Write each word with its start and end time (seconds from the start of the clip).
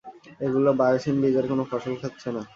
এগুলো 0.45 0.69
বায়োসিন 0.79 1.15
বীজের 1.21 1.45
কোনো 1.51 1.63
ফসল 1.69 1.93
খাচ্ছে 2.01 2.29
না। 2.35 2.41